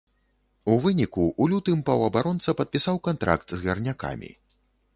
У 0.71 0.77
выніку, 0.85 1.25
у 1.43 1.49
лютым 1.51 1.83
паўабаронца 1.89 2.55
падпісаў 2.63 2.95
кантракт 3.09 3.47
з 3.57 3.63
гарнякамі. 3.69 4.35